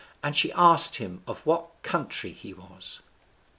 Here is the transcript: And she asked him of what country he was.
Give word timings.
And 0.23 0.35
she 0.35 0.51
asked 0.53 0.95
him 0.95 1.21
of 1.27 1.45
what 1.45 1.83
country 1.83 2.31
he 2.31 2.55
was. 2.55 3.03